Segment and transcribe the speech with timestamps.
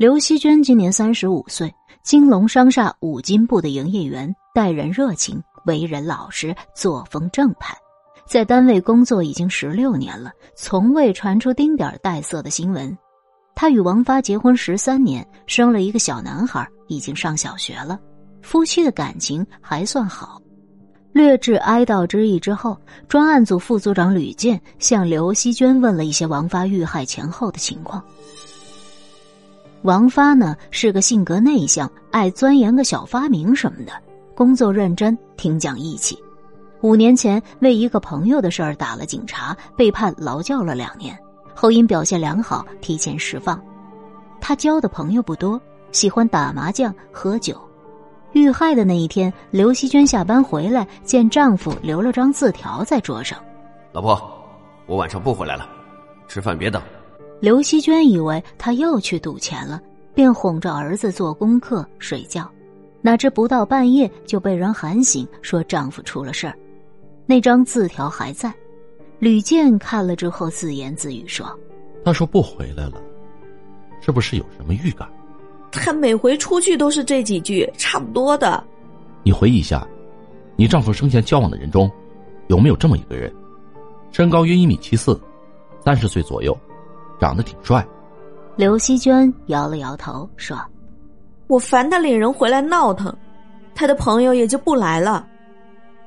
[0.00, 1.70] 刘希娟今年三十五岁，
[2.02, 7.76] 金龙商厦五金部的营业员，待人热情，为人老实，作风正派，
[8.26, 12.96] 在单位工作已经十六年了，从未传出丁点带色的新闻。
[13.54, 18.00] 他与王发结婚十三年，生了一个小男孩，已经上小学了，
[18.40, 20.40] 夫妻的感情还算好。
[21.12, 22.74] 略致哀悼之意之后，
[23.06, 28.02] 专案组副组长吕健向刘希娟问了一些王发遇害前后的情况。
[29.82, 33.92] 王发呢是个性格内向、爱钻研个小发明什么的，
[34.34, 36.18] 工作认真、挺讲义气。
[36.82, 41.18] 五年前为一个朋友的事儿打了警察，被判劳教了两年，
[41.54, 43.58] 后因表现良好提前释放。
[44.38, 45.60] 他交的朋友不多，
[45.92, 47.58] 喜欢打麻将、喝酒。
[48.32, 53.38] 遇害的那一天，刘希娟下班回来，见丈夫留了张字条在桌上
[53.92, 54.20] ：“老婆，
[54.86, 55.66] 我晚上不回来了，
[56.28, 56.82] 吃饭别等。”
[57.40, 59.80] 刘希娟以为他又去赌钱了，
[60.14, 62.48] 便哄着儿子做功课睡觉，
[63.00, 66.54] 哪知不到半夜就被人喊醒，说丈夫出了事儿。
[67.24, 68.52] 那张字条还在，
[69.18, 71.46] 吕健看了之后自言自语说
[72.04, 73.00] ：“他说不回来了，
[74.02, 75.08] 是不是有什么预感？”
[75.72, 78.62] 他每回出去都是这几句，差不多的。
[79.22, 79.86] 你回忆一下，
[80.56, 81.90] 你丈夫生前交往的人中，
[82.48, 83.32] 有没有这么一个人，
[84.10, 85.18] 身高约一米七四，
[85.82, 86.54] 三十岁左右？
[87.20, 87.86] 长得挺帅，
[88.56, 90.58] 刘希娟摇了摇头说
[91.46, 93.14] ：“我烦他领人回来闹腾，
[93.74, 95.26] 他的朋友也就不来了，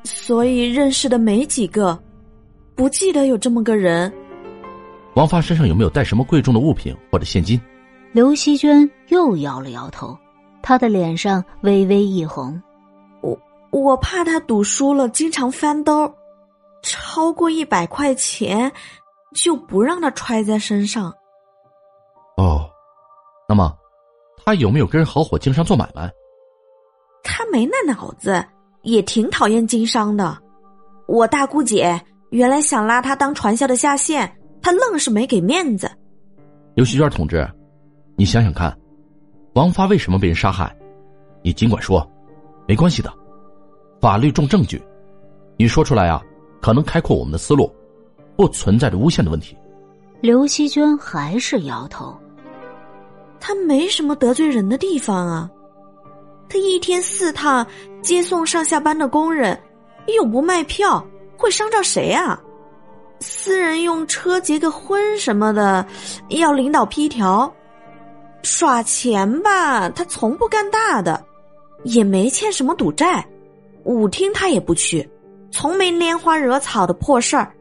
[0.03, 1.97] 所以认识的没几个，
[2.75, 4.11] 不记得有这么个人。”
[5.15, 7.61] 王发身上有没有带什么贵重的物品或者现金？
[8.11, 10.17] 刘希娟又摇了摇头，
[10.61, 12.59] 她的脸上微微一红。
[13.21, 13.39] 我
[13.69, 16.11] 我怕他赌输了，经常翻兜，
[16.81, 18.71] 超过一百块钱。
[19.33, 21.13] 就不让他揣在身上。
[22.37, 22.69] 哦，
[23.47, 23.75] 那么
[24.45, 26.11] 他有没有跟人合伙经商做买卖？
[27.23, 28.43] 他没那脑子，
[28.81, 30.37] 也挺讨厌经商的。
[31.07, 31.99] 我大姑姐
[32.31, 35.89] 原来想拉他当传销的下线，他愣是没给面子。
[36.75, 37.47] 刘希娟同志，
[38.15, 38.75] 你想想看，
[39.53, 40.75] 王发为什么被人杀害？
[41.43, 42.09] 你尽管说，
[42.67, 43.13] 没关系的，
[44.01, 44.81] 法律重证据，
[45.57, 46.21] 你说出来啊，
[46.61, 47.71] 可能开阔我们的思路。
[48.35, 49.57] 不存在着诬陷的问题。
[50.21, 52.17] 刘希娟还是摇头。
[53.39, 55.49] 他没什么得罪人的地方啊。
[56.47, 57.65] 他一天四趟
[58.01, 59.59] 接送上下班的工人，
[60.15, 61.05] 又不卖票，
[61.35, 62.39] 会伤着谁啊？
[63.19, 65.85] 私人用车结个婚什么的，
[66.29, 67.51] 要领导批条，
[68.43, 69.89] 耍钱吧？
[69.89, 71.21] 他从不干大的，
[71.83, 73.25] 也没欠什么赌债。
[73.83, 75.09] 舞厅他也不去，
[75.51, 77.53] 从没拈花惹草的破事儿。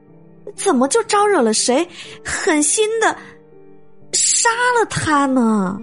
[0.54, 1.86] 怎么就招惹了谁？
[2.24, 3.16] 狠心的
[4.12, 4.48] 杀
[4.78, 5.80] 了他呢？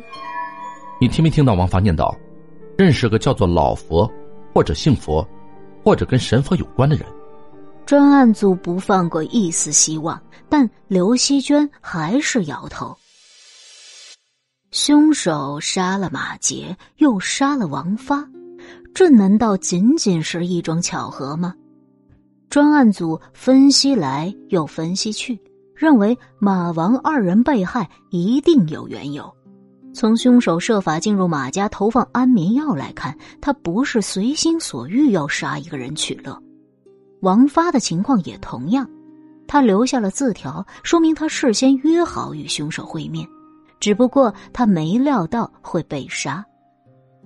[1.02, 2.16] 你听没听到王发念叨，
[2.78, 4.10] 认识个叫做老佛，
[4.54, 5.28] 或者姓佛，
[5.84, 7.06] 或者跟神佛有关的人？
[7.86, 12.96] 专案组不放过一丝希望，但刘希娟还是摇头。
[14.72, 18.24] 凶手杀了马杰，又杀了王发，
[18.94, 21.56] 这难道仅仅是一桩巧合吗？
[22.50, 25.40] 专案组分析来又分析去，
[25.76, 29.32] 认为马王二人被害一定有缘由。
[29.94, 36.42] 从凶手设法进入马家投放安眠药来看，他不是随心所欲要杀一个人取乐。
[37.22, 38.90] 王发的情况也同样，
[39.48, 43.28] 他留下了字条，说明他事先约好与凶手会面，
[43.80, 46.44] 只不过他没料到会被杀。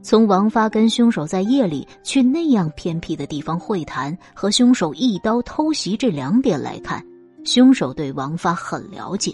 [0.03, 7.01] 从王发跟凶手在夜里去那样偏僻的地方会谈，和凶手一刀偷袭这两点来看，
[7.45, 9.33] 凶手对王发很了解。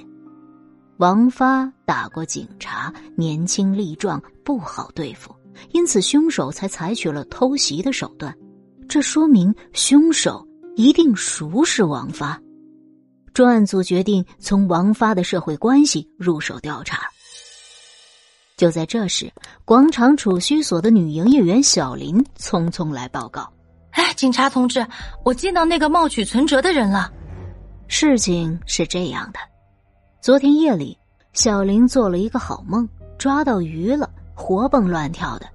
[0.98, 5.34] 王发打过警察，年轻力壮，不好对付，
[5.72, 8.32] 因此凶手才采取了偷袭的手段。
[8.88, 12.40] 这说明凶手一定熟识王发。
[13.34, 17.09] 专案组决定从王发的社会关系入手调查。
[18.60, 19.32] 就在这时，
[19.64, 23.50] 广场储蓄所的女营业员小林匆匆来报告
[23.96, 24.86] ：“哎，警察同志，
[25.24, 27.10] 我见到那个冒取存折的人了。
[27.88, 29.40] 事情是这样的，
[30.20, 30.98] 昨天夜里，
[31.32, 32.86] 小林做了一个好梦，
[33.18, 35.48] 抓到鱼了，活蹦乱跳的。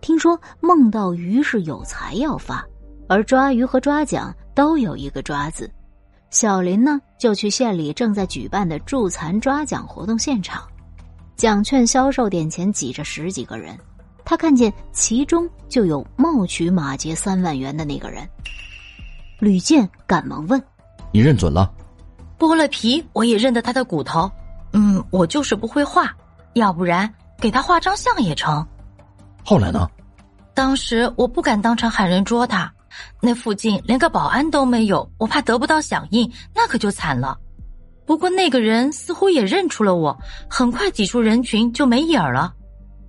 [0.00, 2.66] 听说梦到鱼是有财要发，
[3.08, 5.70] 而抓鱼和抓奖都有一个抓字。
[6.30, 10.66] 小林呢，就去县里正在举办的助残抓奖活动现场。”
[11.38, 13.78] 奖券销售点前挤着十几个人，
[14.24, 18.28] 他看见其中就有冒取马杰三万元的那个人。
[19.38, 20.60] 吕健赶忙问
[21.14, 21.72] ：“你认准了？
[22.36, 24.28] 剥了皮我也认得他的骨头。
[24.72, 26.12] 嗯，我就是不会画，
[26.54, 27.08] 要不然
[27.38, 28.66] 给他画张像也成。
[29.44, 29.88] 后来呢？
[30.54, 32.68] 当时我不敢当场喊人捉他，
[33.20, 37.38] 那附近连个保安都没有，我怕得不到响应，那可就惨了。
[38.08, 40.18] 不过那个人似乎也认出了我，
[40.48, 42.54] 很快挤出人群就没影儿了。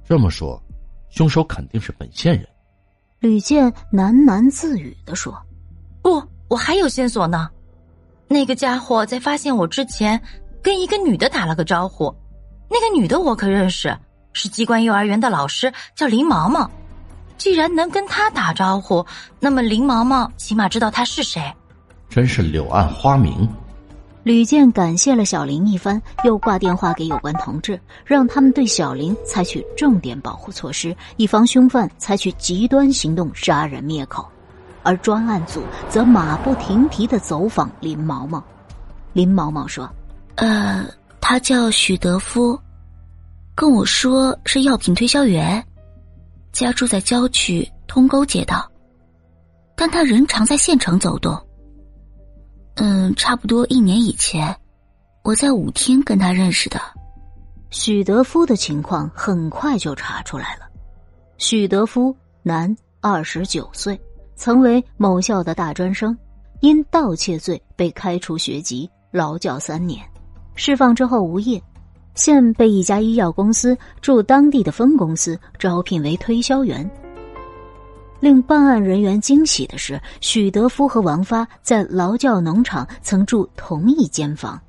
[0.06, 0.62] 这么说，
[1.10, 2.46] 凶手肯定是本县人。
[3.22, 5.34] 吕健喃喃自语的说
[6.04, 7.50] ：“不，我还有线索呢。
[8.28, 10.22] 那个家伙在发现我之前，
[10.62, 12.14] 跟一个女的打了个招呼。
[12.70, 13.98] 那个女的我可认识，
[14.34, 16.70] 是机关幼儿园的老师，叫林毛毛。
[17.38, 19.06] 既然能跟她打招呼，
[19.40, 21.42] 那么林毛毛起码知道她是谁。
[22.10, 23.48] 真是柳暗花明。”
[24.24, 34.28] 吕健感谢了小林一番，又挂电话给有关同志，让他们对小林采取重点保护措施，以防凶犯采取极端行动杀人灭口。
[34.84, 38.44] 而专案组则马不停蹄的走访林毛毛。
[39.14, 39.90] 林毛毛说
[40.36, 40.86] ：“呃，
[41.20, 42.60] 他叫许德夫，
[43.56, 45.64] 跟我说是药品推销员，
[46.52, 48.70] 家住在郊区通沟街道，
[49.76, 51.38] 但他人常在县城走动。”
[52.82, 54.56] 嗯，差不多一年以前，
[55.22, 56.80] 我在舞厅跟他认识的。
[57.72, 60.62] 许德夫的情况很快就查出来了。
[61.38, 64.00] 许德夫，男，二十九岁，
[64.36, 66.18] 曾为某校的大专生，
[66.62, 70.02] 因盗窃罪被开除学籍，劳教三年。
[70.56, 71.62] 释放之后无业，
[72.16, 76.90] 现被一家医药公司驻当地的分公司招聘为推销员。
[78.20, 84.60] 令办案人员惊喜的是，许德夫和王发在劳教农场曾住同一间房，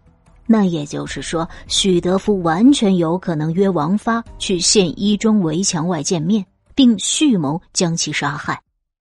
[0.46, 6.44] 那也就是说，许德夫完全有可能约王发去县一中围墙外见面，
[6.74, 8.60] 并蓄谋将其杀害。